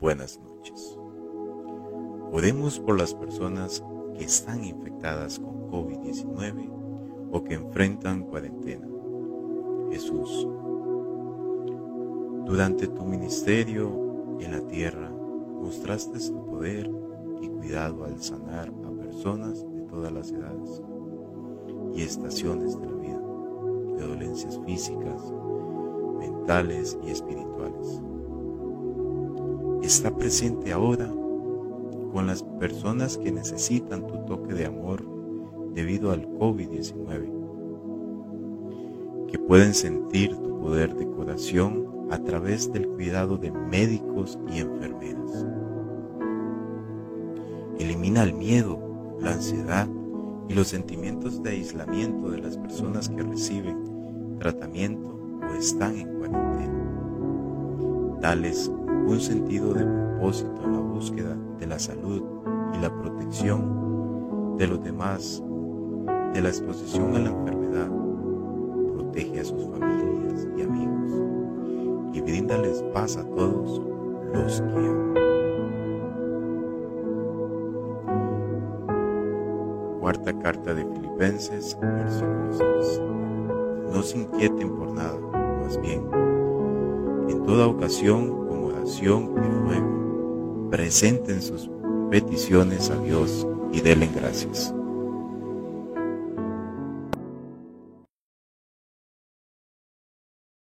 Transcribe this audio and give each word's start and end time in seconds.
buenas 0.00 0.38
noches. 0.40 0.98
Oremos 2.32 2.78
por 2.78 2.98
las 2.98 3.14
personas 3.14 3.82
que 4.16 4.24
están 4.24 4.64
infectadas 4.64 5.38
con 5.38 5.70
COVID-19 5.70 7.30
o 7.32 7.44
que 7.44 7.54
enfrentan 7.54 8.24
cuarentena. 8.24 8.86
Jesús, 9.90 10.46
durante 12.44 12.88
tu 12.88 13.04
ministerio 13.04 14.36
en 14.40 14.52
la 14.52 14.60
tierra, 14.66 15.10
mostraste 15.10 16.18
tu 16.18 16.44
poder 16.44 16.90
y 17.40 17.48
cuidado 17.48 18.04
al 18.04 18.20
sanar 18.22 18.68
a 18.68 18.90
personas 18.90 19.64
de 19.70 19.80
todas 19.82 20.12
las 20.12 20.30
edades 20.30 20.82
y 21.94 22.02
estaciones 22.02 22.78
de 22.78 22.86
la 22.86 22.96
vida, 22.96 23.20
de 23.96 24.06
dolencias 24.06 24.60
físicas, 24.66 25.32
mentales 26.18 26.98
y 27.02 27.10
espirituales 27.10 27.45
está 29.86 30.14
presente 30.14 30.72
ahora 30.72 31.08
con 32.12 32.26
las 32.26 32.42
personas 32.42 33.16
que 33.18 33.30
necesitan 33.30 34.04
tu 34.06 34.18
toque 34.24 34.52
de 34.52 34.66
amor 34.66 35.04
debido 35.74 36.10
al 36.10 36.26
COVID-19, 36.26 37.30
que 39.28 39.38
pueden 39.38 39.74
sentir 39.74 40.34
tu 40.34 40.58
poder 40.60 40.94
de 40.96 41.06
curación 41.06 41.86
a 42.10 42.18
través 42.18 42.72
del 42.72 42.88
cuidado 42.88 43.36
de 43.38 43.52
médicos 43.52 44.38
y 44.52 44.58
enfermeras. 44.58 45.46
Elimina 47.78 48.24
el 48.24 48.32
miedo, 48.32 48.80
la 49.20 49.34
ansiedad 49.34 49.86
y 50.48 50.54
los 50.54 50.66
sentimientos 50.68 51.42
de 51.42 51.50
aislamiento 51.50 52.30
de 52.30 52.38
las 52.38 52.56
personas 52.58 53.08
que 53.08 53.22
reciben 53.22 54.38
tratamiento 54.40 55.16
o 55.48 55.54
están 55.54 55.96
en 55.96 56.08
cuarentena. 56.18 56.72
Dales 58.20 58.70
un 59.06 59.20
sentido 59.20 59.72
de 59.72 59.84
propósito 59.84 60.62
en 60.64 60.72
la 60.72 60.80
búsqueda 60.80 61.36
de 61.58 61.66
la 61.66 61.78
salud 61.78 62.22
y 62.74 62.78
la 62.80 62.90
protección 62.90 64.56
de 64.58 64.66
los 64.66 64.82
demás 64.82 65.42
de 66.34 66.40
la 66.42 66.48
exposición 66.48 67.14
a 67.14 67.20
la 67.20 67.30
enfermedad. 67.30 67.88
Protege 68.94 69.40
a 69.40 69.44
sus 69.44 69.62
familias 69.64 70.48
y 70.56 70.62
amigos 70.62 71.12
y 72.12 72.20
bríndales 72.20 72.82
paz 72.92 73.16
a 73.16 73.24
todos 73.24 73.80
los 74.34 74.60
que 74.60 74.78
aman. 74.78 75.14
Cuarta 80.00 80.38
carta 80.40 80.74
de 80.74 80.84
Filipenses, 80.84 81.78
versículo 81.80 82.52
6. 82.52 83.02
No 83.92 84.02
se 84.02 84.18
inquieten 84.18 84.76
por 84.76 84.92
nada, 84.92 85.18
más 85.62 85.80
bien, 85.80 86.08
en 87.28 87.44
toda 87.44 87.66
ocasión, 87.66 88.45
y 88.86 89.64
luego 89.64 90.68
presenten 90.70 91.42
sus 91.42 91.68
peticiones 92.10 92.88
a 92.90 92.96
Dios 93.02 93.46
y 93.72 93.80
denle 93.80 94.08
gracias. 94.14 94.72